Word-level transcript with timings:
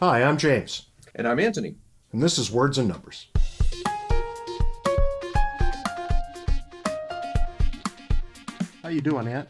Hi, 0.00 0.22
I'm 0.22 0.38
James, 0.38 0.86
And 1.14 1.28
I'm 1.28 1.38
Anthony. 1.38 1.76
and 2.12 2.22
this 2.22 2.38
is 2.38 2.50
Words 2.50 2.78
and 2.78 2.88
Numbers. 2.88 3.26
How 8.82 8.88
you 8.88 9.00
doing, 9.00 9.28
Ant? 9.28 9.48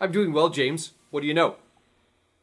I'm 0.00 0.12
doing 0.12 0.32
well, 0.32 0.48
James. 0.50 0.92
What 1.10 1.20
do 1.22 1.26
you 1.26 1.34
know? 1.34 1.56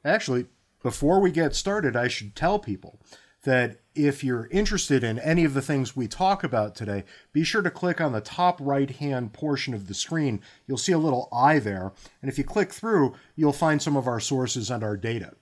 Actually, 0.03 0.45
before 0.83 1.19
we 1.21 1.31
get 1.31 1.55
started, 1.55 1.95
I 1.95 2.07
should 2.07 2.35
tell 2.35 2.59
people 2.59 2.99
that 3.43 3.79
if 3.93 4.23
you're 4.23 4.47
interested 4.51 5.03
in 5.03 5.19
any 5.19 5.45
of 5.45 5.53
the 5.53 5.61
things 5.61 5.95
we 5.95 6.07
talk 6.07 6.43
about 6.43 6.75
today, 6.75 7.03
be 7.31 7.43
sure 7.43 7.61
to 7.61 7.69
click 7.69 8.01
on 8.01 8.11
the 8.11 8.21
top 8.21 8.57
right 8.59 8.89
hand 8.89 9.33
portion 9.33 9.73
of 9.73 9.87
the 9.87 9.93
screen. 9.93 10.41
You'll 10.67 10.77
see 10.77 10.91
a 10.91 10.97
little 10.97 11.29
eye 11.31 11.59
there. 11.59 11.93
And 12.21 12.29
if 12.29 12.37
you 12.37 12.43
click 12.43 12.73
through, 12.73 13.13
you'll 13.35 13.53
find 13.53 13.81
some 13.81 13.95
of 13.95 14.07
our 14.07 14.19
sources 14.19 14.71
and 14.71 14.83
our 14.83 14.97
data. 14.97 15.33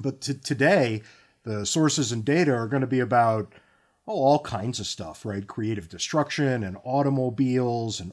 But 0.00 0.20
t- 0.22 0.34
today, 0.34 1.02
the 1.44 1.64
sources 1.64 2.12
and 2.12 2.24
data 2.24 2.52
are 2.52 2.68
going 2.68 2.82
to 2.82 2.86
be 2.86 3.00
about 3.00 3.52
oh, 4.06 4.12
all 4.12 4.38
kinds 4.40 4.80
of 4.80 4.86
stuff, 4.86 5.24
right? 5.24 5.46
Creative 5.46 5.88
destruction 5.88 6.64
and 6.64 6.76
automobiles 6.84 8.00
and 8.00 8.12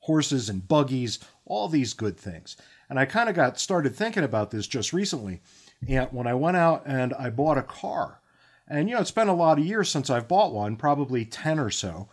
horses 0.00 0.48
and 0.48 0.66
buggies, 0.66 1.18
all 1.44 1.68
these 1.68 1.94
good 1.94 2.16
things. 2.16 2.56
And 2.88 2.98
I 2.98 3.06
kind 3.06 3.28
of 3.28 3.34
got 3.34 3.58
started 3.58 3.94
thinking 3.94 4.24
about 4.24 4.50
this 4.50 4.66
just 4.66 4.92
recently. 4.92 5.40
And 5.88 6.08
when 6.12 6.26
I 6.26 6.34
went 6.34 6.56
out 6.56 6.82
and 6.86 7.14
I 7.14 7.30
bought 7.30 7.58
a 7.58 7.62
car, 7.62 8.20
and 8.68 8.88
you 8.88 8.94
know, 8.94 9.00
it's 9.00 9.10
been 9.10 9.28
a 9.28 9.34
lot 9.34 9.58
of 9.58 9.66
years 9.66 9.88
since 9.88 10.10
I've 10.10 10.28
bought 10.28 10.52
one, 10.52 10.76
probably 10.76 11.24
10 11.24 11.58
or 11.58 11.70
so. 11.70 12.08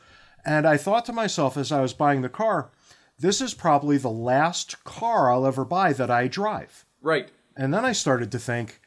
And 0.46 0.66
I 0.66 0.78
thought 0.78 1.06
to 1.06 1.14
myself 1.14 1.58
as 1.58 1.72
I 1.72 1.82
was 1.82 1.94
buying 1.94 2.22
the 2.22 2.30
car, 2.30 2.70
this 3.18 3.42
is 3.42 3.54
probably 3.54 3.98
the 3.98 4.10
last 4.10 4.84
car 4.84 5.32
I'll 5.32 5.46
ever 5.46 5.66
buy 5.66 5.94
that 5.94 6.10
I 6.10 6.28
drive. 6.28 6.86
Right. 7.02 7.30
And 7.56 7.74
then 7.74 7.86
I 7.86 7.92
started 7.92 8.32
to 8.32 8.40
think, 8.40 8.82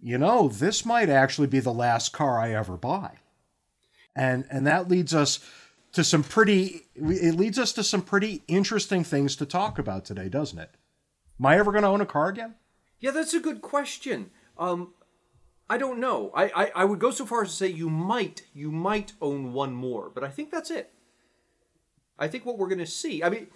you 0.00 0.18
know, 0.18 0.48
this 0.48 0.84
might 0.84 1.08
actually 1.08 1.46
be 1.46 1.60
the 1.60 1.72
last 1.72 2.12
car 2.12 2.38
I 2.38 2.52
ever 2.52 2.76
buy. 2.76 3.18
And 4.14 4.46
and 4.50 4.66
that 4.66 4.88
leads 4.88 5.14
us 5.14 5.40
to 5.92 6.04
some 6.04 6.22
pretty 6.22 6.86
it 6.94 7.34
leads 7.34 7.58
us 7.58 7.72
to 7.74 7.84
some 7.84 8.02
pretty 8.02 8.42
interesting 8.48 9.04
things 9.04 9.36
to 9.36 9.46
talk 9.46 9.78
about 9.78 10.04
today, 10.04 10.28
doesn't 10.28 10.58
it? 10.58 10.70
Am 11.38 11.46
I 11.46 11.58
ever 11.58 11.70
going 11.72 11.82
to 11.82 11.88
own 11.88 12.00
a 12.00 12.06
car 12.06 12.28
again? 12.28 12.54
Yeah, 12.98 13.10
that's 13.10 13.34
a 13.34 13.40
good 13.40 13.60
question. 13.60 14.30
Um, 14.58 14.94
I 15.68 15.78
don't 15.78 15.98
know. 15.98 16.30
I, 16.34 16.44
I, 16.44 16.72
I 16.76 16.84
would 16.84 16.98
go 16.98 17.10
so 17.10 17.26
far 17.26 17.42
as 17.42 17.50
to 17.50 17.54
say 17.56 17.66
you 17.68 17.90
might 17.90 18.42
you 18.54 18.70
might 18.70 19.12
own 19.20 19.52
one 19.52 19.74
more, 19.74 20.10
but 20.10 20.24
I 20.24 20.28
think 20.28 20.50
that's 20.50 20.70
it. 20.70 20.92
I 22.18 22.28
think 22.28 22.46
what 22.46 22.56
we're 22.56 22.68
going 22.68 22.78
to 22.78 22.86
see. 22.86 23.22
I 23.22 23.28
mean, 23.28 23.48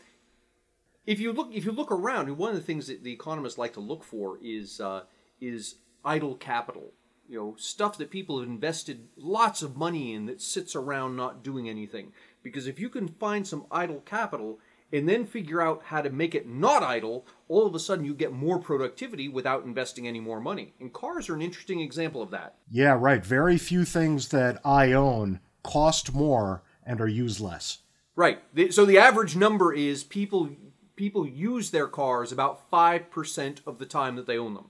if 1.06 1.20
you 1.20 1.32
look 1.32 1.50
if 1.52 1.64
you 1.64 1.72
look 1.72 1.90
around, 1.90 2.36
one 2.36 2.50
of 2.50 2.56
the 2.56 2.62
things 2.62 2.88
that 2.88 3.02
the 3.02 3.12
economists 3.12 3.58
like 3.58 3.72
to 3.74 3.80
look 3.80 4.04
for 4.04 4.38
is 4.42 4.80
uh, 4.80 5.02
is 5.40 5.76
idle 6.04 6.34
capital. 6.34 6.92
You 7.28 7.38
know, 7.38 7.54
stuff 7.56 7.96
that 7.98 8.10
people 8.10 8.40
have 8.40 8.48
invested 8.48 9.08
lots 9.16 9.62
of 9.62 9.76
money 9.76 10.14
in 10.14 10.26
that 10.26 10.42
sits 10.42 10.74
around 10.74 11.14
not 11.14 11.44
doing 11.44 11.68
anything. 11.68 12.12
Because 12.42 12.66
if 12.66 12.80
you 12.80 12.88
can 12.88 13.06
find 13.06 13.46
some 13.46 13.66
idle 13.70 14.00
capital 14.04 14.58
and 14.92 15.08
then 15.08 15.24
figure 15.26 15.62
out 15.62 15.84
how 15.84 16.02
to 16.02 16.10
make 16.10 16.34
it 16.34 16.48
not 16.48 16.82
idle, 16.82 17.24
all 17.46 17.66
of 17.66 17.74
a 17.74 17.78
sudden 17.78 18.04
you 18.04 18.14
get 18.14 18.32
more 18.32 18.58
productivity 18.58 19.28
without 19.28 19.64
investing 19.64 20.08
any 20.08 20.18
more 20.18 20.40
money. 20.40 20.74
And 20.80 20.92
cars 20.92 21.28
are 21.28 21.34
an 21.34 21.42
interesting 21.42 21.80
example 21.80 22.20
of 22.20 22.32
that. 22.32 22.56
Yeah, 22.68 22.96
right. 22.98 23.24
Very 23.24 23.58
few 23.58 23.84
things 23.84 24.28
that 24.28 24.60
I 24.64 24.92
own 24.92 25.38
cost 25.62 26.12
more 26.12 26.64
and 26.84 27.00
are 27.00 27.06
used 27.06 27.38
less. 27.38 27.78
Right. 28.16 28.40
So 28.70 28.84
the 28.84 28.98
average 28.98 29.36
number 29.36 29.72
is 29.72 30.02
people 30.02 30.50
people 30.96 31.26
use 31.26 31.70
their 31.70 31.86
cars 31.86 32.30
about 32.30 32.70
5% 32.70 33.60
of 33.66 33.78
the 33.78 33.86
time 33.86 34.16
that 34.16 34.26
they 34.26 34.36
own 34.36 34.52
them. 34.52 34.66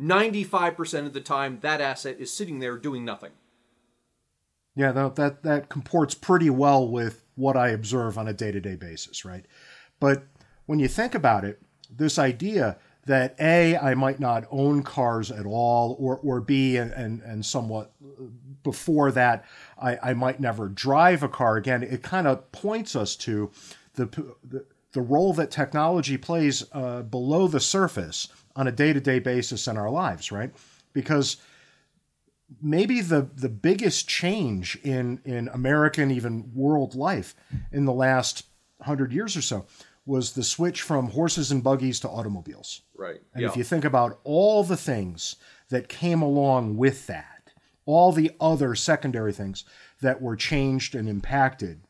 95% 0.00 1.06
of 1.06 1.12
the 1.12 1.20
time 1.20 1.58
that 1.62 1.80
asset 1.80 2.16
is 2.18 2.32
sitting 2.32 2.58
there 2.58 2.76
doing 2.76 3.04
nothing. 3.04 3.32
Yeah, 4.76 4.90
that, 4.92 5.14
that 5.16 5.42
that 5.44 5.68
comports 5.68 6.14
pretty 6.14 6.50
well 6.50 6.88
with 6.88 7.24
what 7.36 7.56
I 7.56 7.68
observe 7.68 8.18
on 8.18 8.26
a 8.26 8.32
day-to-day 8.32 8.74
basis, 8.74 9.24
right? 9.24 9.46
But 10.00 10.24
when 10.66 10.80
you 10.80 10.88
think 10.88 11.14
about 11.14 11.44
it, 11.44 11.62
this 11.88 12.18
idea 12.18 12.78
that 13.06 13.36
A, 13.38 13.76
I 13.76 13.94
might 13.94 14.18
not 14.18 14.46
own 14.50 14.82
cars 14.82 15.30
at 15.30 15.46
all, 15.46 15.96
or 16.00 16.16
or 16.18 16.40
B, 16.40 16.76
and 16.76 16.92
and, 16.92 17.44
somewhat 17.46 17.92
before 18.62 19.12
that, 19.12 19.44
I, 19.80 19.98
I 20.02 20.14
might 20.14 20.40
never 20.40 20.68
drive 20.68 21.22
a 21.22 21.28
car 21.28 21.56
again, 21.56 21.82
it 21.82 22.02
kind 22.02 22.26
of 22.26 22.50
points 22.50 22.96
us 22.96 23.14
to 23.16 23.52
the 23.94 24.06
the, 24.42 24.66
the 24.92 25.02
role 25.02 25.32
that 25.34 25.50
technology 25.50 26.16
plays 26.16 26.64
uh, 26.72 27.02
below 27.02 27.46
the 27.46 27.60
surface 27.60 28.28
on 28.56 28.68
a 28.68 28.72
day-to-day 28.72 29.18
basis 29.18 29.66
in 29.66 29.76
our 29.76 29.90
lives, 29.90 30.30
right? 30.30 30.52
Because 30.92 31.38
maybe 32.60 33.00
the 33.00 33.28
the 33.34 33.48
biggest 33.48 34.08
change 34.08 34.76
in 34.82 35.20
in 35.24 35.48
American 35.48 36.10
even 36.10 36.52
world 36.54 36.94
life 36.94 37.34
in 37.72 37.84
the 37.84 37.92
last 37.92 38.46
hundred 38.82 39.12
years 39.12 39.36
or 39.36 39.42
so 39.42 39.66
was 40.06 40.32
the 40.32 40.44
switch 40.44 40.82
from 40.82 41.10
horses 41.10 41.50
and 41.50 41.64
buggies 41.64 41.98
to 42.00 42.08
automobiles. 42.08 42.82
Right. 42.94 43.22
And 43.32 43.44
if 43.44 43.56
you 43.56 43.64
think 43.64 43.84
about 43.84 44.20
all 44.22 44.62
the 44.62 44.76
things 44.76 45.36
that 45.70 45.88
came 45.88 46.20
along 46.20 46.76
with 46.76 47.06
that, 47.06 47.52
all 47.86 48.12
the 48.12 48.30
other 48.38 48.74
secondary 48.74 49.32
things 49.32 49.64
that 50.02 50.20
were 50.20 50.36
changed 50.36 50.94
and 50.94 51.08
impacted, 51.08 51.80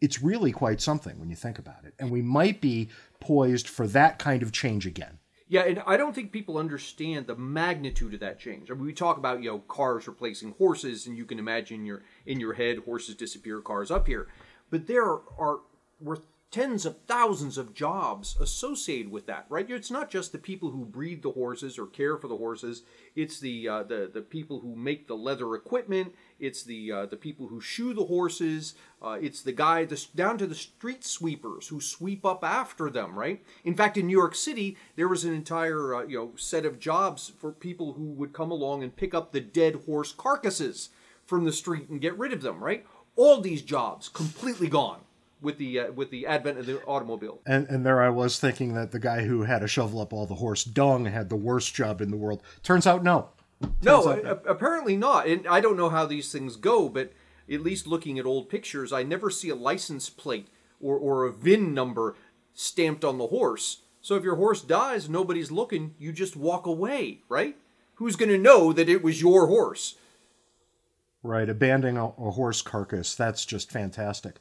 it's 0.00 0.22
really 0.22 0.50
quite 0.50 0.80
something 0.80 1.18
when 1.18 1.28
you 1.28 1.36
think 1.36 1.58
about 1.58 1.84
it. 1.84 1.92
And 1.98 2.10
we 2.10 2.22
might 2.22 2.62
be 2.62 2.88
poised 3.20 3.68
for 3.68 3.86
that 3.88 4.18
kind 4.18 4.42
of 4.42 4.50
change 4.50 4.86
again. 4.86 5.18
Yeah, 5.50 5.62
and 5.62 5.82
I 5.86 5.96
don't 5.96 6.14
think 6.14 6.30
people 6.30 6.58
understand 6.58 7.26
the 7.26 7.34
magnitude 7.34 8.12
of 8.12 8.20
that 8.20 8.38
change. 8.38 8.70
I 8.70 8.74
mean, 8.74 8.84
we 8.84 8.92
talk 8.92 9.16
about 9.16 9.42
you 9.42 9.50
know 9.50 9.60
cars 9.60 10.06
replacing 10.06 10.52
horses, 10.52 11.06
and 11.06 11.16
you 11.16 11.24
can 11.24 11.38
imagine 11.38 11.86
your 11.86 12.02
in 12.26 12.38
your 12.38 12.52
head 12.52 12.78
horses 12.84 13.14
disappear, 13.14 13.60
cars 13.60 13.90
up 13.90 14.06
here, 14.06 14.28
but 14.70 14.86
there 14.86 15.04
are 15.06 15.60
were 16.00 16.18
tens 16.50 16.86
of 16.86 16.96
thousands 17.06 17.58
of 17.58 17.74
jobs 17.74 18.34
associated 18.40 19.12
with 19.12 19.26
that, 19.26 19.44
right? 19.50 19.68
It's 19.70 19.90
not 19.90 20.10
just 20.10 20.32
the 20.32 20.38
people 20.38 20.70
who 20.70 20.86
breed 20.86 21.22
the 21.22 21.32
horses 21.32 21.78
or 21.78 21.86
care 21.86 22.16
for 22.16 22.26
the 22.26 22.38
horses. 22.38 22.82
It's 23.14 23.38
the 23.38 23.68
uh, 23.68 23.82
the 23.82 24.10
the 24.12 24.22
people 24.22 24.60
who 24.60 24.74
make 24.74 25.06
the 25.06 25.16
leather 25.16 25.54
equipment. 25.54 26.14
It's 26.40 26.62
the 26.62 26.90
uh, 26.90 27.06
the 27.06 27.16
people 27.16 27.48
who 27.48 27.60
shoe 27.60 27.92
the 27.92 28.06
horses. 28.06 28.74
Uh, 29.02 29.18
it's 29.20 29.42
the 29.42 29.52
guy 29.52 29.84
the, 29.84 30.02
down 30.14 30.38
to 30.38 30.46
the 30.46 30.54
street 30.54 31.04
sweepers 31.04 31.68
who 31.68 31.80
sweep 31.80 32.24
up 32.24 32.42
after 32.42 32.88
them, 32.88 33.18
right? 33.18 33.44
In 33.64 33.74
fact, 33.74 33.98
in 33.98 34.06
New 34.06 34.16
York 34.16 34.34
City, 34.34 34.76
there 34.96 35.08
was 35.08 35.24
an 35.24 35.34
entire 35.34 35.96
uh, 35.96 36.04
you 36.04 36.16
know 36.16 36.32
set 36.36 36.64
of 36.64 36.80
jobs 36.80 37.30
for 37.38 37.52
people 37.52 37.92
who 37.92 38.04
would 38.04 38.32
come 38.32 38.50
along 38.50 38.82
and 38.82 38.96
pick 38.96 39.12
up 39.12 39.32
the 39.32 39.40
dead 39.40 39.82
horse 39.84 40.12
carcasses 40.12 40.88
from 41.26 41.44
the 41.44 41.52
street 41.52 41.90
and 41.90 42.00
get 42.00 42.18
rid 42.18 42.32
of 42.32 42.40
them, 42.40 42.64
right? 42.64 42.86
All 43.16 43.40
these 43.42 43.60
jobs 43.60 44.08
completely 44.08 44.68
gone 44.68 45.00
with 45.40 45.58
the 45.58 45.80
uh, 45.80 45.92
with 45.92 46.10
the 46.10 46.26
advent 46.26 46.58
of 46.58 46.66
the 46.66 46.82
automobile. 46.84 47.40
And 47.46 47.66
and 47.68 47.84
there 47.84 48.02
I 48.02 48.08
was 48.10 48.38
thinking 48.38 48.74
that 48.74 48.92
the 48.92 48.98
guy 48.98 49.22
who 49.22 49.42
had 49.42 49.60
to 49.60 49.68
shovel 49.68 50.00
up 50.00 50.12
all 50.12 50.26
the 50.26 50.36
horse 50.36 50.64
dung 50.64 51.06
had 51.06 51.28
the 51.28 51.36
worst 51.36 51.74
job 51.74 52.00
in 52.00 52.10
the 52.10 52.16
world. 52.16 52.42
Turns 52.62 52.86
out 52.86 53.02
no. 53.02 53.30
No, 53.82 54.08
out 54.08 54.24
a- 54.24 54.50
apparently 54.50 54.96
not. 54.96 55.26
And 55.26 55.46
I 55.46 55.60
don't 55.60 55.76
know 55.76 55.88
how 55.88 56.06
these 56.06 56.30
things 56.30 56.56
go, 56.56 56.88
but 56.88 57.12
at 57.50 57.62
least 57.62 57.86
looking 57.86 58.18
at 58.18 58.26
old 58.26 58.48
pictures, 58.48 58.92
I 58.92 59.02
never 59.02 59.30
see 59.30 59.48
a 59.48 59.54
license 59.54 60.10
plate 60.10 60.48
or, 60.80 60.96
or 60.96 61.24
a 61.24 61.32
VIN 61.32 61.74
number 61.74 62.14
stamped 62.54 63.04
on 63.04 63.18
the 63.18 63.28
horse. 63.28 63.78
So 64.00 64.14
if 64.14 64.22
your 64.22 64.36
horse 64.36 64.62
dies 64.62 65.08
nobody's 65.08 65.50
looking, 65.50 65.94
you 65.98 66.12
just 66.12 66.36
walk 66.36 66.66
away, 66.66 67.20
right? 67.28 67.56
Who's 67.94 68.16
going 68.16 68.30
to 68.30 68.38
know 68.38 68.72
that 68.72 68.88
it 68.88 69.02
was 69.02 69.20
your 69.20 69.48
horse? 69.48 69.96
Right, 71.22 71.48
abandoning 71.48 71.96
a, 71.96 72.06
a 72.06 72.30
horse 72.30 72.62
carcass, 72.62 73.14
that's 73.16 73.44
just 73.44 73.72
fantastic. 73.72 74.36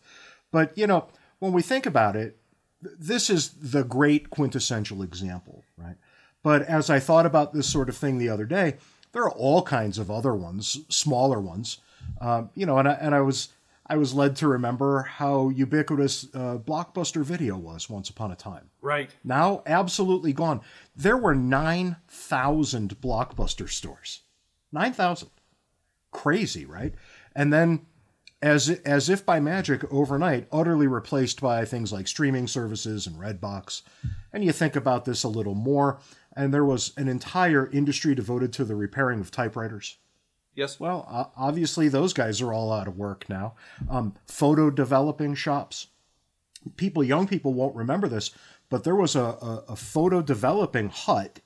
But, 0.52 0.78
you 0.78 0.88
know, 0.88 1.08
when 1.40 1.54
we 1.54 1.62
think 1.62 1.86
about 1.86 2.16
it, 2.16 2.38
this 2.82 3.30
is 3.30 3.50
the 3.50 3.84
great 3.84 4.30
quintessential 4.30 5.02
example, 5.02 5.64
right? 5.78 5.96
But 6.44 6.64
as 6.64 6.90
I 6.90 7.00
thought 7.00 7.26
about 7.26 7.54
this 7.54 7.68
sort 7.68 7.90
of 7.90 7.98
thing 7.98 8.18
the 8.18 8.30
other 8.30 8.46
day, 8.46 8.76
there 9.12 9.24
are 9.24 9.32
all 9.32 9.64
kinds 9.64 9.98
of 9.98 10.12
other 10.12 10.36
ones, 10.36 10.80
smaller 10.90 11.40
ones, 11.40 11.80
um, 12.22 12.50
you 12.56 12.66
know, 12.66 12.78
and 12.78 12.88
I, 12.88 12.94
and 12.94 13.16
I 13.16 13.22
was 13.22 13.50
I 13.90 13.96
was 13.96 14.14
led 14.14 14.36
to 14.38 14.48
remember 14.48 15.04
how 15.04 15.50
ubiquitous 15.50 16.28
uh, 16.34 16.58
Blockbuster 16.58 17.24
Video 17.24 17.58
was 17.58 17.90
once 17.90 18.10
upon 18.10 18.32
a 18.32 18.36
time. 18.36 18.70
Right. 18.82 19.10
Now, 19.24 19.64
absolutely 19.66 20.34
gone. 20.34 20.60
There 20.96 21.18
were 21.18 21.34
9,000 21.34 23.02
Blockbuster 23.02 23.70
stores. 23.70 24.22
9,000. 24.74 25.30
Crazy, 26.12 26.66
right? 26.66 26.94
And 27.34 27.54
then, 27.54 27.86
as, 28.42 28.70
as 28.70 29.10
if 29.10 29.26
by 29.26 29.40
magic, 29.40 29.84
overnight, 29.92 30.48
utterly 30.52 30.88
replaced 30.88 31.42
by 31.42 31.66
things 31.66 31.92
like 31.92 32.08
streaming 32.08 32.48
services 32.48 33.08
and 33.08 33.18
Redbox. 33.18 33.82
And 34.32 34.44
you 34.44 34.52
think 34.52 34.76
about 34.76 35.06
this 35.06 35.24
a 35.24 35.30
little 35.30 35.56
more, 35.56 36.00
and 36.36 36.54
there 36.54 36.66
was 36.66 36.94
an 36.98 37.08
entire 37.08 37.70
industry 37.72 38.14
devoted 38.14 38.54
to 38.54 38.66
the 38.66 38.76
repairing 38.76 39.20
of 39.20 39.32
typewriters. 39.32 39.98
Yes. 40.54 40.80
Well, 40.80 41.08
o- 41.10 41.32
obviously, 41.36 41.88
those 41.88 42.14
guys 42.14 42.42
are 42.42 42.54
all 42.54 42.72
out 42.72 42.88
of 42.88 42.98
work 42.98 43.26
now. 43.30 43.56
Um, 43.90 44.16
photo 44.26 44.70
developing 44.70 45.36
shops. 45.36 45.88
People, 46.76 47.04
young 47.04 47.28
people 47.28 47.54
won't 47.54 47.76
remember 47.76 48.08
this, 48.08 48.32
but 48.70 48.84
there 48.84 48.96
was 48.96 49.16
a, 49.16 49.22
a, 49.22 49.64
a 49.70 49.76
photo 49.76 50.22
developing 50.22 50.90
hut 50.90 51.40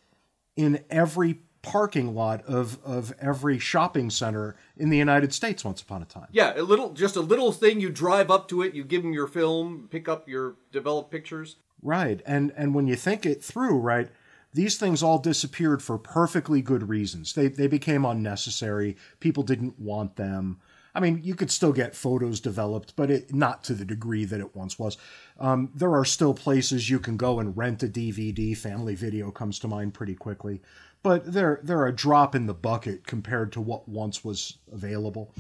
in 0.56 0.84
every 0.90 1.42
parking 1.62 2.16
lot 2.16 2.44
of, 2.46 2.80
of 2.84 3.14
every 3.20 3.60
shopping 3.60 4.10
center 4.10 4.56
in 4.78 4.90
the 4.90 4.98
United 4.98 5.34
States 5.34 5.64
once 5.64 5.82
upon 5.82 6.02
a 6.02 6.06
time. 6.06 6.28
Yeah, 6.32 6.54
a 6.56 6.64
little, 6.64 6.92
just 6.94 7.16
a 7.16 7.22
little 7.22 7.52
thing. 7.52 7.80
You 7.80 7.90
drive 7.90 8.32
up 8.32 8.48
to 8.50 8.62
it, 8.62 8.74
you 8.74 8.84
give 8.84 9.04
them 9.04 9.14
your 9.14 9.28
film, 9.28 9.88
pick 9.92 10.10
up 10.10 10.28
your 10.28 10.56
developed 10.72 11.12
pictures. 11.12 11.58
Right, 11.84 12.22
and 12.26 12.54
and 12.56 12.76
when 12.76 12.88
you 12.88 12.96
think 12.96 13.26
it 13.26 13.44
through, 13.44 13.80
right, 13.80 14.10
these 14.54 14.78
things 14.78 15.02
all 15.02 15.18
disappeared 15.18 15.82
for 15.82 15.98
perfectly 15.98 16.62
good 16.62 16.90
reasons. 16.90 17.34
They 17.34 17.48
they 17.48 17.68
became 17.68 18.06
unnecessary. 18.06 18.98
People 19.20 19.44
didn't 19.44 19.80
want 19.80 20.16
them. 20.16 20.60
I 20.94 21.00
mean, 21.00 21.22
you 21.24 21.36
could 21.36 21.50
still 21.50 21.72
get 21.72 21.96
photos 21.96 22.42
developed, 22.42 22.96
but 22.96 23.10
it 23.10 23.34
not 23.34 23.64
to 23.66 23.74
the 23.74 23.86
degree 23.86 24.26
that 24.26 24.42
it 24.42 24.56
once 24.56 24.78
was. 24.78 24.98
Um, 25.40 25.72
there 25.74 25.96
are 25.96 26.04
still 26.04 26.34
places 26.34 26.90
you 26.90 27.00
can 27.00 27.18
go 27.18 27.40
and 27.40 27.56
rent 27.56 27.82
a 27.82 27.88
DVD. 27.88 28.56
Family 28.58 28.96
Video 28.96 29.32
comes 29.32 29.58
to 29.60 29.68
mind 29.68 29.94
pretty 29.94 30.16
quickly, 30.16 30.62
but 31.04 31.34
they're 31.34 31.60
they're 31.64 31.86
a 31.86 31.96
drop 31.96 32.36
in 32.36 32.46
the 32.46 32.54
bucket 32.54 33.06
compared 33.08 33.52
to 33.54 33.62
what 33.62 33.88
once 33.88 34.24
was 34.24 34.58
available. 34.72 35.34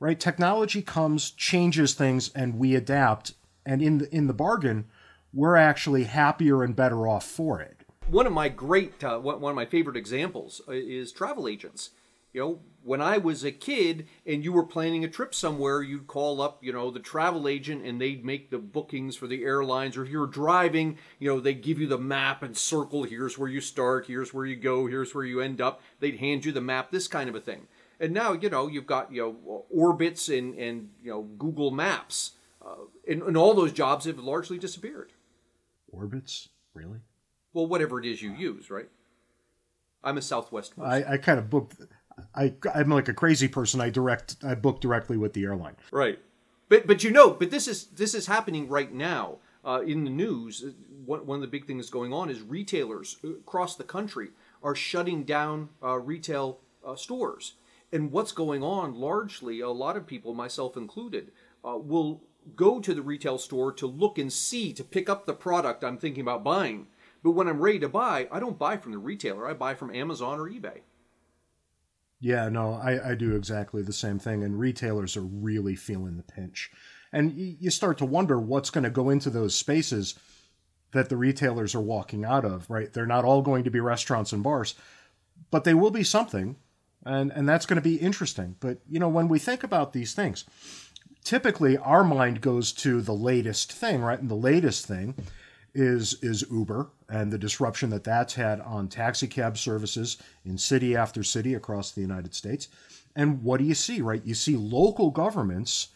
Right? 0.00 0.18
Technology 0.18 0.82
comes, 0.82 1.30
changes 1.30 1.94
things, 1.94 2.30
and 2.34 2.58
we 2.58 2.74
adapt. 2.74 3.34
And 3.64 3.80
in 3.80 3.98
the, 3.98 4.14
in 4.14 4.26
the 4.26 4.34
bargain, 4.34 4.86
we're 5.32 5.56
actually 5.56 6.04
happier 6.04 6.62
and 6.62 6.76
better 6.76 7.08
off 7.08 7.24
for 7.24 7.60
it. 7.60 7.80
One 8.08 8.26
of 8.26 8.32
my 8.32 8.50
great, 8.50 9.02
uh, 9.02 9.18
one 9.18 9.50
of 9.50 9.56
my 9.56 9.64
favorite 9.64 9.96
examples 9.96 10.60
uh, 10.68 10.72
is 10.72 11.10
travel 11.10 11.48
agents. 11.48 11.90
You 12.34 12.40
know, 12.40 12.60
when 12.82 13.00
I 13.00 13.16
was 13.16 13.44
a 13.44 13.52
kid 13.52 14.08
and 14.26 14.42
you 14.44 14.52
were 14.52 14.66
planning 14.66 15.04
a 15.04 15.08
trip 15.08 15.34
somewhere, 15.34 15.82
you'd 15.82 16.08
call 16.08 16.42
up, 16.42 16.62
you 16.62 16.72
know, 16.72 16.90
the 16.90 16.98
travel 16.98 17.46
agent 17.46 17.86
and 17.86 18.00
they'd 18.00 18.24
make 18.24 18.50
the 18.50 18.58
bookings 18.58 19.14
for 19.14 19.28
the 19.28 19.44
airlines. 19.44 19.96
Or 19.96 20.04
if 20.04 20.10
you're 20.10 20.26
driving, 20.26 20.98
you 21.20 21.32
know, 21.32 21.38
they'd 21.38 21.62
give 21.62 21.78
you 21.78 21.86
the 21.86 21.96
map 21.96 22.42
and 22.42 22.56
circle, 22.56 23.04
here's 23.04 23.38
where 23.38 23.48
you 23.48 23.60
start, 23.60 24.06
here's 24.06 24.34
where 24.34 24.44
you 24.44 24.56
go, 24.56 24.86
here's 24.86 25.14
where 25.14 25.24
you 25.24 25.40
end 25.40 25.60
up. 25.60 25.80
They'd 26.00 26.18
hand 26.18 26.44
you 26.44 26.50
the 26.50 26.60
map, 26.60 26.90
this 26.90 27.06
kind 27.06 27.28
of 27.28 27.36
a 27.36 27.40
thing. 27.40 27.68
And 28.00 28.12
now, 28.12 28.32
you 28.32 28.50
know, 28.50 28.66
you've 28.66 28.86
got, 28.86 29.12
you 29.12 29.38
know, 29.46 29.64
Orbitz 29.74 30.36
and, 30.36 30.56
and 30.56 30.90
you 31.02 31.10
know, 31.10 31.22
Google 31.22 31.70
Maps. 31.70 32.32
Uh, 32.60 32.86
and, 33.08 33.22
and 33.22 33.36
all 33.36 33.54
those 33.54 33.72
jobs 33.72 34.06
have 34.06 34.18
largely 34.18 34.58
disappeared. 34.58 35.12
Orbitz? 35.94 36.48
Really? 36.74 36.98
Well, 37.52 37.68
whatever 37.68 38.00
it 38.00 38.06
is 38.06 38.20
you 38.20 38.32
use, 38.32 38.70
right? 38.70 38.88
I'm 40.02 40.18
a 40.18 40.22
Southwest 40.22 40.76
person. 40.76 40.90
I, 40.90 41.14
I 41.14 41.16
kind 41.16 41.38
of 41.38 41.48
booked. 41.48 41.76
I 42.34 42.54
I'm 42.74 42.90
like 42.90 43.08
a 43.08 43.14
crazy 43.14 43.48
person. 43.48 43.80
I 43.80 43.90
direct. 43.90 44.36
I 44.42 44.54
book 44.54 44.80
directly 44.80 45.16
with 45.16 45.32
the 45.32 45.44
airline. 45.44 45.76
Right, 45.90 46.18
but 46.68 46.86
but 46.86 47.04
you 47.04 47.10
know, 47.10 47.30
but 47.30 47.50
this 47.50 47.68
is 47.68 47.86
this 47.86 48.14
is 48.14 48.26
happening 48.26 48.68
right 48.68 48.92
now 48.92 49.38
uh, 49.64 49.82
in 49.86 50.04
the 50.04 50.10
news. 50.10 50.64
One, 51.04 51.26
one 51.26 51.36
of 51.36 51.42
the 51.42 51.48
big 51.48 51.66
things 51.66 51.90
going 51.90 52.12
on 52.12 52.30
is 52.30 52.40
retailers 52.42 53.18
across 53.22 53.76
the 53.76 53.84
country 53.84 54.30
are 54.62 54.74
shutting 54.74 55.24
down 55.24 55.68
uh, 55.82 55.98
retail 55.98 56.60
uh, 56.84 56.96
stores. 56.96 57.54
And 57.92 58.10
what's 58.10 58.32
going 58.32 58.62
on 58.62 58.94
largely, 58.94 59.60
a 59.60 59.68
lot 59.68 59.96
of 59.96 60.06
people, 60.06 60.34
myself 60.34 60.76
included, 60.76 61.30
uh, 61.64 61.78
will 61.78 62.22
go 62.56 62.80
to 62.80 62.92
the 62.92 63.02
retail 63.02 63.38
store 63.38 63.72
to 63.72 63.86
look 63.86 64.18
and 64.18 64.32
see, 64.32 64.72
to 64.72 64.82
pick 64.82 65.08
up 65.08 65.26
the 65.26 65.34
product 65.34 65.84
I'm 65.84 65.98
thinking 65.98 66.22
about 66.22 66.42
buying. 66.42 66.88
But 67.22 67.32
when 67.32 67.46
I'm 67.48 67.60
ready 67.60 67.78
to 67.78 67.88
buy, 67.88 68.28
I 68.32 68.40
don't 68.40 68.58
buy 68.58 68.76
from 68.76 68.92
the 68.92 68.98
retailer, 68.98 69.48
I 69.48 69.54
buy 69.54 69.74
from 69.74 69.94
Amazon 69.94 70.40
or 70.40 70.48
eBay. 70.48 70.80
Yeah, 72.24 72.48
no, 72.48 72.80
I, 72.82 73.10
I 73.10 73.14
do 73.16 73.36
exactly 73.36 73.82
the 73.82 73.92
same 73.92 74.18
thing. 74.18 74.42
And 74.42 74.58
retailers 74.58 75.14
are 75.14 75.20
really 75.20 75.76
feeling 75.76 76.16
the 76.16 76.22
pinch. 76.22 76.70
And 77.12 77.34
you 77.36 77.68
start 77.68 77.98
to 77.98 78.06
wonder 78.06 78.40
what's 78.40 78.70
going 78.70 78.84
to 78.84 78.88
go 78.90 79.10
into 79.10 79.28
those 79.28 79.54
spaces 79.54 80.14
that 80.92 81.10
the 81.10 81.18
retailers 81.18 81.74
are 81.74 81.82
walking 81.82 82.24
out 82.24 82.46
of, 82.46 82.70
right? 82.70 82.90
They're 82.90 83.04
not 83.04 83.26
all 83.26 83.42
going 83.42 83.62
to 83.64 83.70
be 83.70 83.78
restaurants 83.78 84.32
and 84.32 84.42
bars, 84.42 84.74
but 85.50 85.64
they 85.64 85.74
will 85.74 85.90
be 85.90 86.02
something. 86.02 86.56
And, 87.04 87.30
and 87.30 87.46
that's 87.46 87.66
going 87.66 87.76
to 87.76 87.82
be 87.82 87.96
interesting. 87.96 88.56
But, 88.58 88.78
you 88.88 88.98
know, 88.98 89.10
when 89.10 89.28
we 89.28 89.38
think 89.38 89.62
about 89.62 89.92
these 89.92 90.14
things, 90.14 90.46
typically 91.24 91.76
our 91.76 92.04
mind 92.04 92.40
goes 92.40 92.72
to 92.72 93.02
the 93.02 93.12
latest 93.12 93.70
thing, 93.70 94.00
right? 94.00 94.18
And 94.18 94.30
the 94.30 94.34
latest 94.34 94.86
thing 94.86 95.14
is 95.74 96.18
is 96.22 96.44
Uber 96.50 96.90
and 97.08 97.32
the 97.32 97.38
disruption 97.38 97.90
that 97.90 98.04
that's 98.04 98.34
had 98.34 98.60
on 98.60 98.88
taxi 98.88 99.26
cab 99.26 99.58
services 99.58 100.18
in 100.44 100.56
city 100.56 100.96
after 100.96 101.22
city 101.22 101.54
across 101.54 101.92
the 101.92 102.00
United 102.00 102.34
States. 102.34 102.68
And 103.16 103.42
what 103.42 103.58
do 103.58 103.64
you 103.64 103.74
see, 103.74 104.00
right? 104.00 104.24
You 104.24 104.34
see 104.34 104.56
local 104.56 105.10
governments 105.10 105.88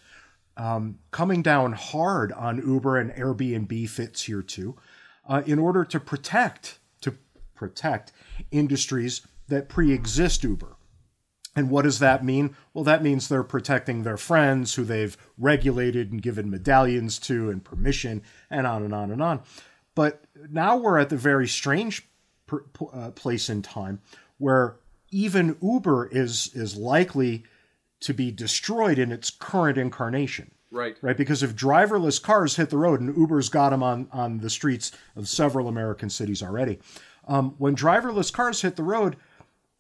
um, 0.57 0.99
coming 1.11 1.43
down 1.43 1.73
hard 1.73 2.33
on 2.33 2.59
Uber 2.59 2.99
and 2.99 3.13
Airbnb 3.13 3.89
fits 3.89 4.25
here 4.25 4.43
too, 4.43 4.77
uh, 5.29 5.43
in 5.47 5.59
order 5.59 5.85
to 5.85 6.01
protect 6.01 6.79
to 7.01 7.15
protect 7.55 8.13
industries 8.51 9.23
that 9.49 9.69
pre-exist 9.69 10.45
Uber. 10.45 10.77
And 11.57 11.71
what 11.71 11.83
does 11.83 11.99
that 11.99 12.25
mean? 12.25 12.55
Well, 12.73 12.85
that 12.85 13.03
means 13.03 13.29
they're 13.29 13.43
protecting 13.43 14.03
their 14.03 14.17
friends 14.17 14.75
who 14.75 14.85
they've 14.85 15.17
regulated 15.37 16.13
and 16.13 16.23
given 16.23 16.51
medallions 16.51 17.19
to 17.21 17.51
and 17.51 17.65
permission, 17.65 18.23
and 18.49 18.65
on 18.65 18.85
and 18.85 18.95
on 18.95 19.11
and 19.11 19.21
on. 19.21 19.41
But 19.99 20.23
now 20.49 20.77
we're 20.77 20.97
at 20.97 21.09
the 21.09 21.17
very 21.17 21.49
strange 21.49 22.07
per, 22.47 22.65
uh, 22.93 23.11
place 23.11 23.51
in 23.51 23.63
time 23.63 24.01
where 24.39 24.77
even 25.11 25.57
Uber 25.61 26.07
is 26.13 26.53
is 26.55 26.77
likely 26.77 27.43
to 28.03 28.15
be 28.15 28.31
destroyed 28.31 29.01
in 29.01 29.11
its 29.11 29.29
current 29.29 29.77
incarnation. 29.77 30.53
Right. 30.71 30.97
Right. 31.03 31.17
Because 31.17 31.43
if 31.43 31.57
driverless 31.57 32.23
cars 32.23 32.55
hit 32.55 32.71
the 32.71 32.77
road, 32.77 33.01
and 33.01 33.17
Uber's 33.17 33.49
got 33.49 33.71
them 33.71 33.83
on, 33.83 34.07
on 34.13 34.39
the 34.39 34.51
streets 34.51 34.93
of 35.17 35.27
several 35.27 35.67
American 35.67 36.11
cities 36.11 36.45
already, 36.45 36.79
um, 37.27 37.57
when 37.59 37.75
driverless 37.75 38.33
cars 38.33 38.63
hit 38.63 38.77
the 38.77 38.85
road, 38.85 39.17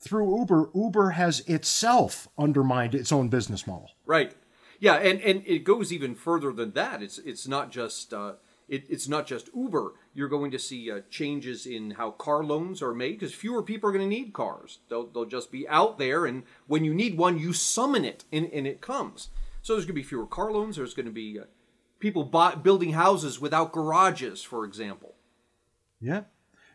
through 0.00 0.36
Uber, 0.36 0.70
Uber 0.74 1.10
has 1.10 1.40
itself 1.46 2.26
undermined 2.36 2.96
its 2.96 3.12
own 3.12 3.28
business 3.28 3.68
model. 3.68 3.92
Right. 4.04 4.34
Yeah, 4.80 4.94
and, 4.94 5.20
and 5.20 5.44
it 5.46 5.62
goes 5.62 5.92
even 5.92 6.16
further 6.16 6.52
than 6.52 6.72
that. 6.72 7.04
It's 7.04 7.18
it's 7.18 7.46
not 7.46 7.70
just 7.70 8.12
uh, 8.12 8.32
it, 8.68 8.84
it's 8.88 9.08
not 9.08 9.26
just 9.26 9.48
Uber. 9.54 9.92
You're 10.14 10.28
going 10.28 10.50
to 10.50 10.58
see 10.58 10.90
uh, 10.90 11.00
changes 11.10 11.66
in 11.66 11.92
how 11.92 12.10
car 12.12 12.44
loans 12.44 12.82
are 12.82 12.94
made 12.94 13.18
because 13.18 13.34
fewer 13.34 13.62
people 13.62 13.88
are 13.88 13.92
going 13.92 14.08
to 14.08 14.16
need 14.16 14.32
cars. 14.32 14.78
They'll, 14.88 15.06
they'll 15.06 15.24
just 15.24 15.50
be 15.50 15.66
out 15.68 15.98
there, 15.98 16.26
and 16.26 16.42
when 16.66 16.84
you 16.84 16.94
need 16.94 17.16
one, 17.16 17.38
you 17.38 17.52
summon 17.52 18.04
it, 18.04 18.24
and, 18.32 18.50
and 18.52 18.66
it 18.66 18.80
comes. 18.80 19.28
So 19.62 19.74
there's 19.74 19.84
going 19.84 19.94
to 19.94 20.00
be 20.00 20.02
fewer 20.02 20.26
car 20.26 20.52
loans. 20.52 20.76
There's 20.76 20.94
going 20.94 21.06
to 21.06 21.12
be 21.12 21.38
uh, 21.38 21.44
people 21.98 22.24
buy, 22.24 22.54
building 22.54 22.92
houses 22.92 23.40
without 23.40 23.72
garages, 23.72 24.42
for 24.42 24.64
example. 24.64 25.14
Yeah. 26.00 26.22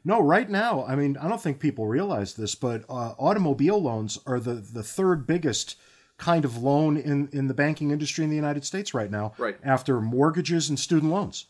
No, 0.06 0.20
right 0.20 0.50
now, 0.50 0.84
I 0.86 0.96
mean, 0.96 1.16
I 1.18 1.30
don't 1.30 1.42
think 1.42 1.60
people 1.60 1.88
realize 1.88 2.34
this, 2.34 2.56
but 2.56 2.84
uh, 2.90 3.14
automobile 3.18 3.82
loans 3.82 4.20
are 4.26 4.40
the, 4.40 4.56
the 4.56 4.84
third 4.84 5.26
biggest 5.26 5.78
kind 6.18 6.44
of 6.44 6.62
loan 6.62 6.98
in, 6.98 7.30
in 7.32 7.48
the 7.48 7.54
banking 7.54 7.92
industry 7.92 8.24
in 8.24 8.30
the 8.30 8.36
United 8.36 8.66
States 8.66 8.94
right 8.94 9.10
now, 9.10 9.34
right. 9.38 9.58
after 9.64 10.02
mortgages 10.02 10.70
and 10.70 10.78
student 10.78 11.12
loans. 11.12 11.46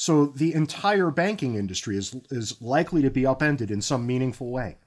So 0.00 0.24
the 0.24 0.54
entire 0.54 1.10
banking 1.10 1.56
industry 1.56 1.94
is 1.98 2.16
is 2.30 2.62
likely 2.62 3.02
to 3.02 3.10
be 3.10 3.26
upended 3.26 3.70
in 3.70 3.82
some 3.82 4.06
meaningful 4.06 4.50
way 4.50 4.78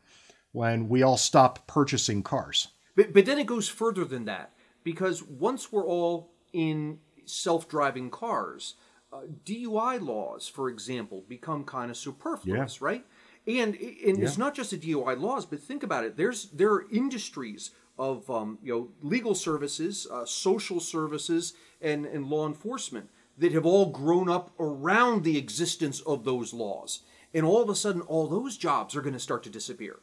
when 0.54 0.90
we 0.90 1.04
all 1.04 1.18
stop 1.18 1.68
purchasing 1.68 2.24
cars. 2.24 2.70
But 2.96 3.14
but 3.14 3.28
then 3.28 3.38
it 3.38 3.46
goes 3.46 3.70
further 3.70 4.06
than 4.06 4.26
that 4.26 4.54
because 4.84 5.22
once 5.22 5.72
we're 5.72 5.86
all 5.86 6.32
in 6.52 6.98
self-driving 7.26 8.10
cars, 8.10 8.74
uh, 9.12 9.28
DUI 9.46 10.02
laws, 10.02 10.48
for 10.48 10.68
example, 10.68 11.24
become 11.30 11.64
kind 11.64 11.92
of 11.92 11.98
superfluous, 11.98 12.80
yeah. 12.82 12.88
right? 12.88 13.06
And 13.46 13.76
and 13.76 14.18
yeah. 14.18 14.26
it's 14.26 14.40
not 14.40 14.56
just 14.56 14.72
the 14.72 14.80
DUI 14.80 15.22
laws, 15.22 15.46
but 15.46 15.60
think 15.60 15.84
about 15.84 16.06
it. 16.06 16.18
There's 16.18 16.46
there 16.46 16.72
are 16.72 16.90
industries 16.92 17.70
of 18.00 18.28
um, 18.32 18.58
you 18.64 18.74
know 18.74 18.90
legal 19.08 19.36
services, 19.36 20.08
uh, 20.12 20.26
social 20.26 20.80
services, 20.80 21.54
and 21.80 22.08
and 22.08 22.26
law 22.32 22.48
enforcement 22.48 23.12
that 23.38 23.52
have 23.52 23.66
all 23.66 23.88
grown 23.88 24.30
up 24.30 24.52
around 24.60 25.24
the 25.24 25.38
existence 25.38 26.02
of 26.02 26.24
those 26.24 26.54
laws. 26.54 27.02
And 27.34 27.46
all 27.46 27.62
of 27.62 27.70
a 27.70 27.76
sudden, 27.76 28.02
all 28.02 28.28
those 28.28 28.58
jobs 28.58 28.96
are 28.96 29.02
going 29.02 29.14
to 29.14 29.20
start 29.20 29.44
to 29.44 29.50
disappear. 29.50 30.00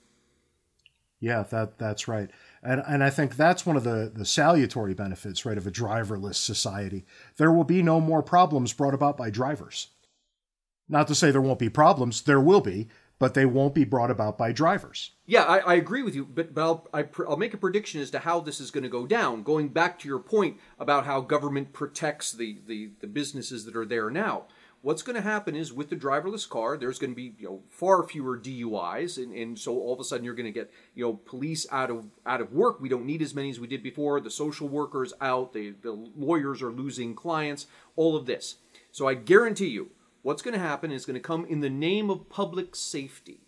Yeah, 1.20 1.44
that 1.50 1.78
that's 1.78 2.08
right. 2.08 2.30
And 2.62 2.82
and 2.86 3.04
I 3.04 3.10
think 3.10 3.36
that's 3.36 3.66
one 3.66 3.76
of 3.76 3.84
the, 3.84 4.10
the 4.12 4.24
salutary 4.24 4.94
benefits, 4.94 5.44
right, 5.44 5.58
of 5.58 5.66
a 5.66 5.70
driverless 5.70 6.36
society. 6.36 7.04
There 7.36 7.52
will 7.52 7.64
be 7.64 7.82
no 7.82 8.00
more 8.00 8.22
problems 8.22 8.72
brought 8.72 8.94
about 8.94 9.18
by 9.18 9.28
drivers. 9.28 9.88
Not 10.88 11.06
to 11.08 11.14
say 11.14 11.30
there 11.30 11.42
won't 11.42 11.58
be 11.58 11.68
problems, 11.68 12.22
there 12.22 12.40
will 12.40 12.62
be, 12.62 12.88
but 13.20 13.34
they 13.34 13.46
won't 13.46 13.74
be 13.74 13.84
brought 13.84 14.10
about 14.10 14.38
by 14.38 14.50
drivers. 14.50 15.12
Yeah, 15.26 15.44
I, 15.44 15.58
I 15.58 15.74
agree 15.74 16.02
with 16.02 16.16
you, 16.16 16.24
but, 16.24 16.54
but 16.54 16.62
I'll, 16.62 16.88
I, 16.92 17.04
will 17.18 17.36
make 17.36 17.52
a 17.54 17.58
prediction 17.58 18.00
as 18.00 18.10
to 18.12 18.18
how 18.20 18.40
this 18.40 18.60
is 18.60 18.72
going 18.72 18.82
to 18.82 18.88
go 18.88 19.06
down. 19.06 19.42
Going 19.44 19.68
back 19.68 19.98
to 20.00 20.08
your 20.08 20.18
point 20.18 20.56
about 20.78 21.04
how 21.04 21.20
government 21.20 21.74
protects 21.74 22.32
the, 22.32 22.58
the, 22.66 22.90
the 23.00 23.06
businesses 23.06 23.66
that 23.66 23.76
are 23.76 23.84
there 23.84 24.10
now. 24.10 24.46
What's 24.82 25.02
going 25.02 25.16
to 25.16 25.22
happen 25.22 25.54
is 25.54 25.70
with 25.70 25.90
the 25.90 25.96
driverless 25.96 26.48
car, 26.48 26.78
there's 26.78 26.98
going 26.98 27.10
to 27.10 27.16
be 27.16 27.34
you 27.38 27.46
know 27.46 27.60
far 27.68 28.02
fewer 28.02 28.38
DUIs, 28.38 29.22
and, 29.22 29.34
and 29.34 29.58
so 29.58 29.78
all 29.78 29.92
of 29.92 30.00
a 30.00 30.04
sudden 30.04 30.24
you're 30.24 30.34
going 30.34 30.46
to 30.46 30.58
get 30.58 30.72
you 30.94 31.04
know 31.04 31.12
police 31.12 31.66
out 31.70 31.90
of 31.90 32.06
out 32.24 32.40
of 32.40 32.54
work. 32.54 32.80
We 32.80 32.88
don't 32.88 33.04
need 33.04 33.20
as 33.20 33.34
many 33.34 33.50
as 33.50 33.60
we 33.60 33.66
did 33.66 33.82
before. 33.82 34.22
The 34.22 34.30
social 34.30 34.68
workers 34.68 35.12
out, 35.20 35.52
the, 35.52 35.74
the 35.82 35.92
lawyers 36.16 36.62
are 36.62 36.72
losing 36.72 37.14
clients. 37.14 37.66
All 37.94 38.16
of 38.16 38.24
this. 38.24 38.56
So 38.90 39.06
I 39.06 39.12
guarantee 39.12 39.68
you, 39.68 39.90
what's 40.22 40.42
going 40.42 40.54
to 40.54 40.60
happen 40.60 40.90
is 40.90 41.06
going 41.06 41.14
to 41.14 41.20
come 41.20 41.44
in 41.46 41.60
the 41.60 41.70
name 41.70 42.10
of 42.10 42.28
public 42.28 42.74
safety. 42.76 43.40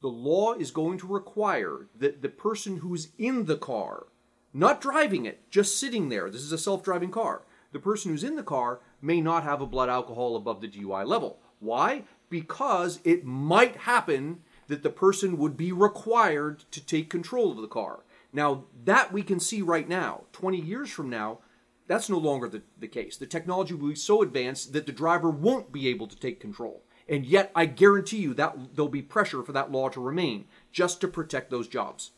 the 0.00 0.08
law 0.08 0.52
is 0.54 0.72
going 0.72 0.98
to 0.98 1.06
require 1.06 1.86
that 1.96 2.22
the 2.22 2.28
person 2.28 2.78
who's 2.78 3.08
in 3.18 3.46
the 3.46 3.56
car, 3.56 4.06
not 4.52 4.80
driving 4.80 5.26
it, 5.26 5.48
just 5.48 5.78
sitting 5.78 6.08
there, 6.08 6.28
this 6.28 6.42
is 6.42 6.52
a 6.52 6.58
self 6.58 6.82
driving 6.82 7.10
car, 7.10 7.42
the 7.72 7.78
person 7.78 8.10
who's 8.10 8.24
in 8.24 8.36
the 8.36 8.42
car 8.42 8.80
may 9.00 9.20
not 9.20 9.44
have 9.44 9.60
a 9.60 9.66
blood 9.66 9.88
alcohol 9.88 10.36
above 10.36 10.60
the 10.60 10.68
DUI 10.68 11.06
level. 11.06 11.38
Why? 11.60 12.04
Because 12.28 12.98
it 13.04 13.24
might 13.24 13.76
happen 13.76 14.40
that 14.68 14.82
the 14.82 14.90
person 14.90 15.38
would 15.38 15.56
be 15.56 15.72
required 15.72 16.64
to 16.70 16.84
take 16.84 17.10
control 17.10 17.52
of 17.52 17.58
the 17.58 17.68
car. 17.68 18.00
Now, 18.32 18.64
that 18.84 19.12
we 19.12 19.22
can 19.22 19.38
see 19.38 19.62
right 19.62 19.88
now. 19.88 20.22
20 20.32 20.58
years 20.58 20.90
from 20.90 21.10
now, 21.10 21.38
that's 21.86 22.08
no 22.08 22.18
longer 22.18 22.48
the, 22.48 22.62
the 22.78 22.88
case. 22.88 23.16
The 23.16 23.26
technology 23.26 23.74
will 23.74 23.90
be 23.90 23.94
so 23.94 24.22
advanced 24.22 24.72
that 24.72 24.86
the 24.86 24.92
driver 24.92 25.30
won't 25.30 25.72
be 25.72 25.88
able 25.88 26.06
to 26.06 26.16
take 26.16 26.40
control. 26.40 26.82
And 27.08 27.26
yet, 27.26 27.50
I 27.54 27.66
guarantee 27.66 28.18
you 28.18 28.34
that 28.34 28.56
there'll 28.74 28.88
be 28.88 29.02
pressure 29.02 29.42
for 29.42 29.52
that 29.52 29.72
law 29.72 29.88
to 29.90 30.00
remain 30.00 30.46
just 30.70 31.00
to 31.00 31.08
protect 31.08 31.50
those 31.50 31.68
jobs. 31.68 32.12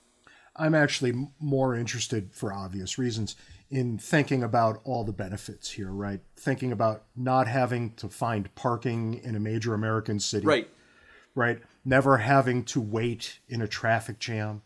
I'm 0.56 0.74
actually 0.74 1.28
more 1.40 1.74
interested, 1.74 2.32
for 2.32 2.52
obvious 2.52 2.98
reasons, 2.98 3.34
in 3.70 3.98
thinking 3.98 4.42
about 4.42 4.80
all 4.84 5.02
the 5.02 5.12
benefits 5.12 5.70
here, 5.70 5.90
right? 5.90 6.20
Thinking 6.36 6.70
about 6.70 7.04
not 7.16 7.48
having 7.48 7.94
to 7.94 8.08
find 8.08 8.54
parking 8.54 9.14
in 9.24 9.34
a 9.34 9.40
major 9.40 9.74
American 9.74 10.20
city. 10.20 10.46
Right. 10.46 10.70
Right. 11.34 11.60
Never 11.84 12.18
having 12.18 12.62
to 12.66 12.80
wait 12.80 13.40
in 13.48 13.60
a 13.60 13.66
traffic 13.66 14.20
jam. 14.20 14.62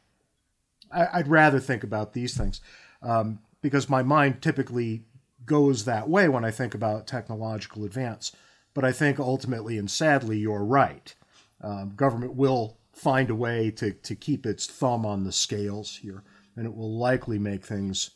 I, 0.93 1.19
would 1.19 1.29
rather 1.29 1.61
think 1.61 1.85
about 1.85 2.13
these 2.13 2.37
things 2.37 2.61
um, 3.03 3.41
because 3.63 3.89
my 3.89 4.03
mind 4.03 4.41
typically 4.43 5.05
goes 5.45 5.85
that 5.85 6.09
way 6.09 6.29
when 6.29 6.45
I 6.45 6.51
think 6.51 6.75
about 6.75 7.07
technological 7.07 7.85
advance. 7.85 8.33
But 8.75 8.85
I 8.85 8.93
think 8.93 9.19
ultimately 9.19 9.79
and 9.79 9.91
sadly, 9.91 10.39
you're 10.39 10.65
right. 10.65 11.15
Um, 11.61 11.91
government 11.97 12.35
will 12.35 12.79
find 12.93 13.31
a 13.31 13.35
way 13.35 13.71
to, 13.73 13.93
to 13.93 14.15
keep 14.15 14.45
its 14.47 14.67
thumb 14.67 15.07
on 15.07 15.25
the 15.25 15.33
scales 15.33 15.97
here, 15.97 16.23
and 16.57 16.67
it 16.67 16.75
will 16.75 16.97
likely 16.97 17.39
make 17.39 17.65
things 17.65 18.11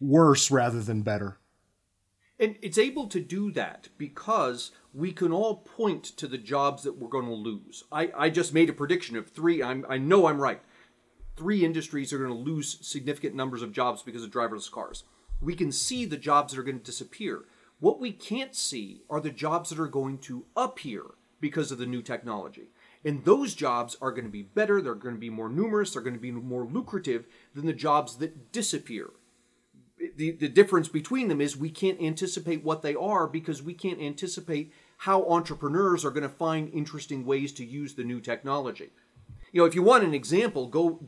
worse 0.00 0.50
rather 0.50 0.80
than 0.80 1.02
better. 1.02 1.38
And 2.38 2.56
it's 2.62 2.78
able 2.78 3.06
to 3.08 3.20
do 3.20 3.52
that 3.52 3.88
because 3.96 4.72
we 4.92 5.12
can 5.12 5.32
all 5.32 5.58
point 5.58 6.04
to 6.04 6.26
the 6.26 6.38
jobs 6.38 6.82
that 6.82 6.98
we're 6.98 7.08
going 7.08 7.26
to 7.26 7.32
lose. 7.32 7.84
I, 7.92 8.10
I 8.16 8.30
just 8.30 8.52
made 8.52 8.68
a 8.68 8.72
prediction 8.72 9.16
of 9.16 9.30
three. 9.30 9.62
I'm, 9.62 9.86
I 9.88 9.98
know 9.98 10.26
I'm 10.26 10.40
right. 10.40 10.60
Three 11.36 11.64
industries 11.64 12.12
are 12.12 12.18
going 12.18 12.30
to 12.30 12.50
lose 12.50 12.78
significant 12.80 13.34
numbers 13.34 13.62
of 13.62 13.72
jobs 13.72 14.02
because 14.02 14.24
of 14.24 14.30
driverless 14.30 14.70
cars. 14.70 15.04
We 15.40 15.54
can 15.54 15.72
see 15.72 16.04
the 16.04 16.16
jobs 16.16 16.52
that 16.52 16.60
are 16.60 16.64
going 16.64 16.78
to 16.78 16.84
disappear. 16.84 17.44
What 17.80 18.00
we 18.00 18.12
can't 18.12 18.54
see 18.54 19.02
are 19.10 19.20
the 19.20 19.30
jobs 19.30 19.70
that 19.70 19.80
are 19.80 19.88
going 19.88 20.18
to 20.18 20.44
appear 20.56 21.02
because 21.40 21.72
of 21.72 21.78
the 21.78 21.86
new 21.86 22.02
technology. 22.02 22.68
And 23.04 23.24
those 23.24 23.54
jobs 23.54 23.96
are 24.00 24.12
going 24.12 24.24
to 24.24 24.30
be 24.30 24.42
better, 24.42 24.80
they're 24.80 24.94
going 24.94 25.16
to 25.16 25.20
be 25.20 25.28
more 25.28 25.48
numerous, 25.48 25.92
they're 25.92 26.02
going 26.02 26.14
to 26.14 26.20
be 26.20 26.30
more 26.30 26.64
lucrative 26.64 27.26
than 27.54 27.66
the 27.66 27.72
jobs 27.72 28.16
that 28.16 28.52
disappear 28.52 29.10
the, 30.16 30.32
the 30.32 30.48
difference 30.48 30.88
between 30.88 31.28
them 31.28 31.40
is 31.40 31.56
we 31.56 31.70
can't 31.70 32.00
anticipate 32.00 32.64
what 32.64 32.82
they 32.82 32.94
are 32.94 33.26
because 33.26 33.62
we 33.62 33.74
can't 33.74 34.00
anticipate 34.00 34.72
how 34.98 35.24
entrepreneurs 35.28 36.04
are 36.04 36.10
going 36.10 36.22
to 36.22 36.28
find 36.28 36.72
interesting 36.72 37.24
ways 37.24 37.52
to 37.52 37.64
use 37.64 37.94
the 37.94 38.04
new 38.04 38.20
technology. 38.20 38.90
You 39.52 39.62
know, 39.62 39.66
if 39.66 39.74
you 39.74 39.82
want 39.82 40.04
an 40.04 40.14
example, 40.14 40.66
go 40.66 41.00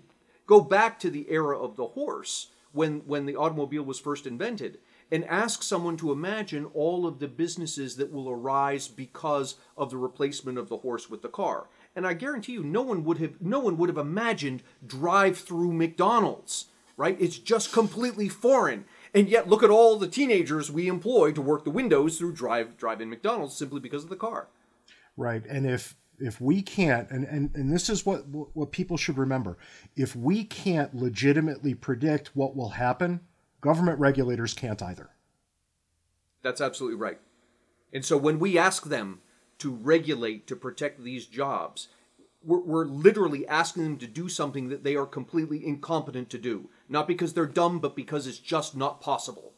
go 0.47 0.61
back 0.61 0.99
to 1.01 1.11
the 1.11 1.31
era 1.31 1.59
of 1.59 1.77
the 1.77 1.89
horse 1.89 2.49
when 2.73 3.01
when 3.01 3.27
the 3.27 3.37
automobile 3.37 3.83
was 3.83 3.99
first 3.99 4.27
invented 4.27 4.79
and 5.11 5.25
ask 5.27 5.63
someone 5.63 5.97
to 5.97 6.11
imagine 6.11 6.65
all 6.75 7.07
of 7.07 7.21
the 7.21 7.29
businesses 7.29 7.97
that 7.97 8.13
will 8.13 8.29
arise 8.29 8.89
because 8.89 9.55
of 9.77 9.91
the 9.91 9.97
replacement 9.97 10.59
of 10.59 10.69
the 10.69 10.79
horse 10.79 11.09
with 11.09 11.23
the 11.23 11.29
car. 11.29 11.69
And 11.95 12.07
I 12.07 12.15
guarantee 12.15 12.53
you 12.53 12.65
no 12.65 12.83
one 12.83 13.05
would 13.05 13.19
have 13.19 13.41
no 13.41 13.61
one 13.61 13.77
would 13.79 13.89
have 13.89 13.99
imagined 13.99 14.63
drive-through 14.87 15.73
McDonald's 15.73 16.67
right? 16.97 17.17
It's 17.21 17.39
just 17.39 17.73
completely 17.73 18.29
foreign. 18.29 18.85
And 19.15 19.29
yet, 19.29 19.49
look 19.49 19.63
at 19.63 19.71
all 19.71 19.99
the 19.99 20.09
teenagers 20.09 20.71
we 20.71 20.89
employ 20.89 21.33
to 21.33 21.43
work 21.43 21.65
the 21.65 21.71
windows 21.71 22.19
through 22.19 22.33
drive 22.33 22.77
drive-in 22.77 23.11
McDonald's 23.11 23.57
simply 23.57 23.81
because 23.81 24.05
of 24.05 24.11
the 24.11 24.17
car. 24.17 24.49
Right, 25.17 25.45
and 25.47 25.67
if 25.67 25.95
if 26.19 26.41
we 26.41 26.63
can't, 26.63 27.11
and 27.11 27.25
and, 27.25 27.51
and 27.55 27.73
this 27.73 27.89
is 27.89 28.07
what 28.07 28.27
what 28.29 28.73
people 28.73 28.97
should 28.97 29.19
remember, 29.19 29.59
if 29.95 30.15
we 30.17 30.45
can't 30.45 30.95
legitimately 30.95 31.75
predict 31.75 32.35
what 32.35 32.57
will 32.57 32.71
happen, 32.71 33.21
government 33.61 33.99
regulators 33.99 34.55
can't 34.55 34.83
either. 34.83 35.11
That's 36.43 36.61
absolutely 36.61 36.99
right. 36.99 37.19
And 37.93 38.05
so 38.05 38.17
when 38.17 38.39
we 38.39 38.59
ask 38.59 38.85
them 38.85 39.21
to 39.59 39.71
regulate 39.71 40.47
to 40.47 40.57
protect 40.57 41.03
these 41.03 41.27
jobs, 41.27 41.89
we're, 42.45 42.61
we're 42.61 42.85
literally 42.85 43.47
asking 43.49 43.85
them 43.85 43.97
to 43.99 44.07
do 44.07 44.29
something 44.29 44.69
that 44.69 44.85
they 44.85 44.97
are 44.97 45.07
completely 45.07 45.67
incompetent 45.67 46.31
to 46.31 46.39
do. 46.39 46.69
Not 46.89 47.09
because 47.09 47.33
they're 47.33 47.47
dumb, 47.47 47.81
but 47.81 47.97
because 47.97 48.27
it's 48.27 48.39
just 48.39 48.77
not 48.77 49.01
possible. 49.01 49.55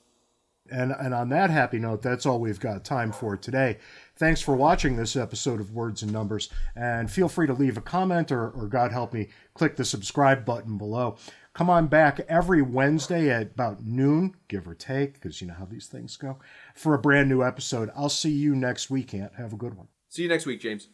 And, 0.70 0.92
and 0.92 1.14
on 1.14 1.28
that 1.30 1.50
happy 1.50 1.78
note, 1.78 2.02
that's 2.02 2.26
all 2.26 2.40
we've 2.40 2.60
got 2.60 2.84
time 2.84 3.12
for 3.12 3.36
today. 3.36 3.78
Thanks 4.16 4.40
for 4.40 4.56
watching 4.56 4.96
this 4.96 5.16
episode 5.16 5.60
of 5.60 5.72
Words 5.72 6.02
and 6.02 6.12
Numbers. 6.12 6.50
And 6.74 7.10
feel 7.10 7.28
free 7.28 7.46
to 7.46 7.52
leave 7.52 7.76
a 7.76 7.80
comment 7.80 8.32
or, 8.32 8.50
or 8.50 8.66
God 8.66 8.92
help 8.92 9.12
me, 9.12 9.28
click 9.54 9.76
the 9.76 9.84
subscribe 9.84 10.44
button 10.44 10.76
below. 10.78 11.16
Come 11.54 11.70
on 11.70 11.88
back 11.88 12.20
every 12.28 12.62
Wednesday 12.62 13.30
at 13.30 13.52
about 13.52 13.84
noon, 13.84 14.34
give 14.46 14.68
or 14.68 14.74
take, 14.74 15.14
because 15.14 15.40
you 15.40 15.48
know 15.48 15.54
how 15.54 15.64
these 15.64 15.86
things 15.86 16.16
go, 16.16 16.38
for 16.74 16.94
a 16.94 16.98
brand 16.98 17.28
new 17.28 17.42
episode. 17.42 17.90
I'll 17.96 18.08
see 18.08 18.30
you 18.30 18.54
next 18.54 18.90
week, 18.90 19.12
Ant. 19.12 19.34
Have 19.34 19.52
a 19.52 19.56
good 19.56 19.74
one. 19.74 19.88
See 20.08 20.22
you 20.22 20.28
next 20.28 20.46
week, 20.46 20.60
James. 20.60 20.88